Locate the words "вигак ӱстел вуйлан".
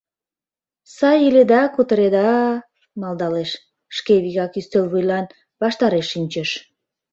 4.23-5.25